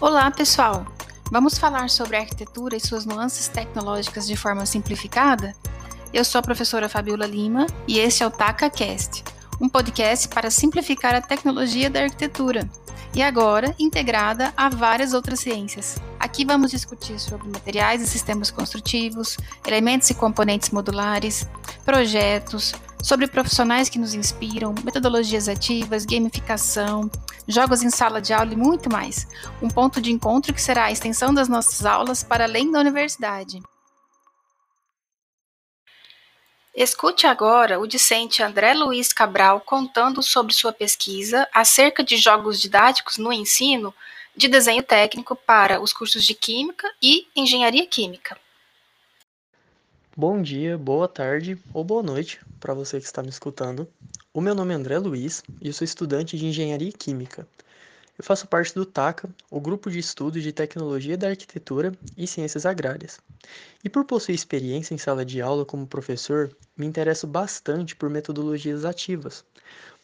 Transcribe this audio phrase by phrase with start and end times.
[0.00, 0.84] Olá, pessoal!
[1.30, 5.54] Vamos falar sobre a arquitetura e suas nuances tecnológicas de forma simplificada?
[6.12, 9.22] Eu sou a professora Fabiola Lima e este é o TacaCast,
[9.60, 12.68] um podcast para simplificar a tecnologia da arquitetura
[13.14, 15.96] e agora integrada a várias outras ciências.
[16.18, 21.48] Aqui vamos discutir sobre materiais e sistemas construtivos, elementos e componentes modulares,
[21.84, 27.10] projetos, sobre profissionais que nos inspiram, metodologias ativas, gamificação,
[27.46, 29.28] jogos em sala de aula e muito mais.
[29.60, 33.62] Um ponto de encontro que será a extensão das nossas aulas para além da universidade.
[36.74, 43.18] Escute agora o discente André Luiz Cabral contando sobre sua pesquisa acerca de jogos didáticos
[43.18, 43.94] no ensino
[44.34, 48.43] de desenho técnico para os cursos de Química e Engenharia Química.
[50.16, 53.88] Bom dia, boa tarde ou boa noite para você que está me escutando.
[54.32, 57.44] O meu nome é André Luiz e eu sou estudante de Engenharia Química.
[58.16, 62.64] Eu faço parte do TACA, o grupo de estudos de tecnologia da arquitetura e ciências
[62.64, 63.18] agrárias.
[63.82, 68.84] E por possuir experiência em sala de aula como professor, me interesso bastante por metodologias
[68.84, 69.44] ativas.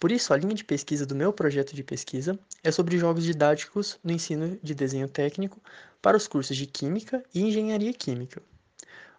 [0.00, 3.96] Por isso, a linha de pesquisa do meu projeto de pesquisa é sobre jogos didáticos
[4.02, 5.60] no ensino de desenho técnico
[6.02, 8.42] para os cursos de Química e Engenharia Química.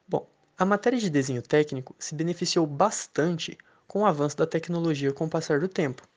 [0.06, 0.28] Bom,
[0.62, 5.28] a matéria de desenho técnico se beneficiou bastante com o avanço da tecnologia com o
[5.28, 6.08] passar do tempo.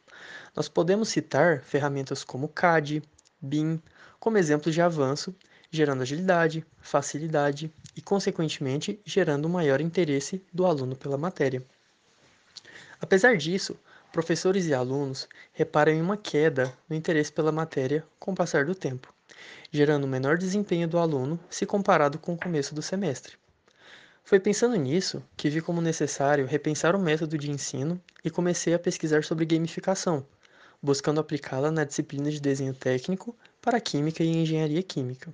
[0.54, 3.02] Nós podemos citar ferramentas como CAD,
[3.40, 3.80] BIM,
[4.20, 5.34] como exemplos de avanço,
[5.70, 11.64] gerando agilidade, facilidade e, consequentemente, gerando um maior interesse do aluno pela matéria.
[13.00, 13.74] Apesar disso,
[14.12, 18.74] professores e alunos reparam em uma queda no interesse pela matéria com o passar do
[18.74, 19.10] tempo,
[19.72, 23.42] gerando um menor desempenho do aluno se comparado com o começo do semestre.
[24.26, 28.78] Foi pensando nisso que vi como necessário repensar o método de ensino e comecei a
[28.78, 30.26] pesquisar sobre gamificação,
[30.82, 35.30] buscando aplicá-la na disciplina de desenho técnico para Química e Engenharia Química.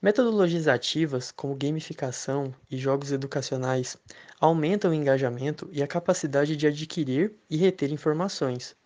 [0.00, 3.96] Metodologias ativas, como gamificação e jogos educacionais,
[4.38, 8.76] aumentam o engajamento e a capacidade de adquirir e reter informações,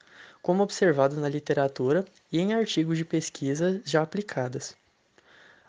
[0.41, 4.75] como observado na literatura e em artigos de pesquisa já aplicadas.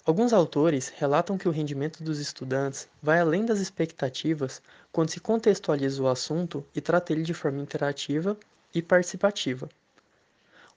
[0.08, 4.62] Alguns autores relatam que o rendimento dos estudantes vai além das expectativas
[4.92, 8.38] quando se contextualiza o assunto e trata ele de forma interativa
[8.72, 9.68] e participativa.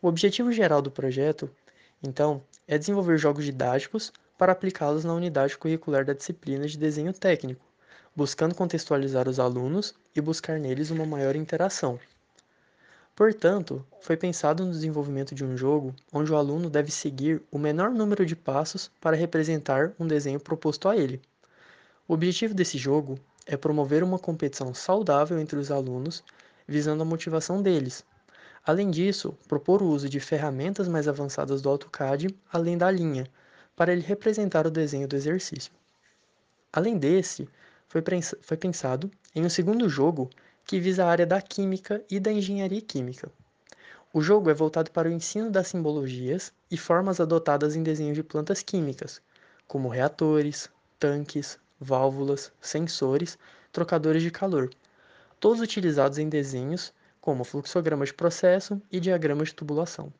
[0.00, 1.50] O objetivo geral do projeto,
[2.02, 7.62] então, é desenvolver jogos didáticos para aplicá-los na unidade curricular da disciplina de desenho técnico,
[8.16, 12.00] buscando contextualizar os alunos e buscar neles uma maior interação.
[13.18, 17.90] Portanto, foi pensado no desenvolvimento de um jogo onde o aluno deve seguir o menor
[17.90, 21.20] número de passos para representar um desenho proposto a ele.
[22.06, 26.22] O objetivo desse jogo é promover uma competição saudável entre os alunos,
[26.64, 28.04] visando a motivação deles.
[28.64, 33.26] Além disso, propor o uso de ferramentas mais avançadas do AutoCAD além da linha,
[33.74, 35.72] para ele representar o desenho do exercício.
[36.72, 37.48] Além desse,
[37.88, 40.30] foi pensado em um segundo jogo
[40.68, 43.32] que visa a área da química e da engenharia química.
[44.12, 48.22] O jogo é voltado para o ensino das simbologias e formas adotadas em desenhos de
[48.22, 49.22] plantas químicas,
[49.66, 50.68] como reatores,
[50.98, 53.38] tanques, válvulas, sensores,
[53.72, 54.68] trocadores de calor,
[55.40, 60.12] todos utilizados em desenhos como fluxograma de processo e diagrama de tubulação.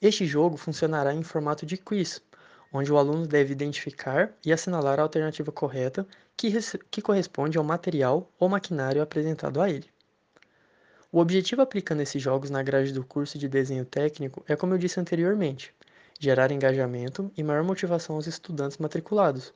[0.00, 2.22] Este jogo funcionará em formato de quiz,
[2.76, 6.04] onde o aluno deve identificar e assinalar a alternativa correta
[6.36, 6.52] que,
[6.90, 9.88] que corresponde ao material ou maquinário apresentado a ele.
[11.12, 14.78] O objetivo aplicando esses jogos na grade do curso de desenho técnico é, como eu
[14.78, 15.72] disse anteriormente,
[16.18, 19.54] gerar engajamento e maior motivação aos estudantes matriculados,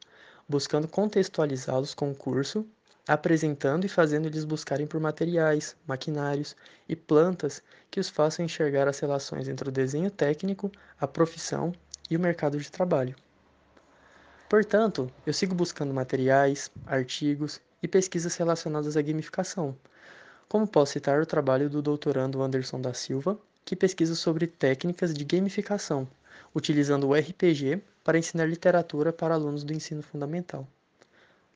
[0.48, 2.64] buscando contextualizá-los com o curso,
[3.08, 6.54] apresentando e fazendo eles buscarem por materiais, maquinários
[6.88, 10.70] e plantas que os façam enxergar as relações entre o desenho técnico,
[11.00, 11.72] a profissão
[12.10, 13.14] e o mercado de trabalho.
[14.48, 19.76] Portanto, eu sigo buscando materiais, artigos e pesquisas relacionadas à gamificação.
[20.49, 25.25] Como posso citar o trabalho do doutorando Anderson da Silva, que pesquisa sobre técnicas de
[25.25, 26.08] gamificação,
[26.55, 30.66] utilizando o RPG para ensinar literatura para alunos do ensino fundamental.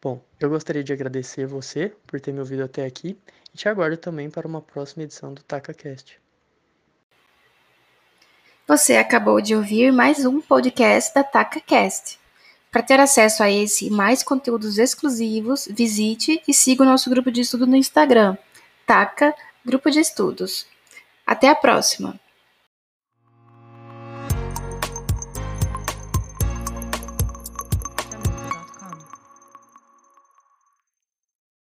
[0.03, 3.17] Bom, eu gostaria de agradecer você por ter me ouvido até aqui
[3.55, 6.21] e te aguardo também para uma próxima edição do TacaCast.
[8.73, 12.19] Você acabou de ouvir mais um podcast da TacaCast.
[12.71, 17.31] Para ter acesso a esse e mais conteúdos exclusivos, visite e siga o nosso grupo
[17.31, 18.35] de estudo no Instagram,
[18.87, 20.67] Taca Grupo de Estudos.
[21.27, 22.19] Até a próxima!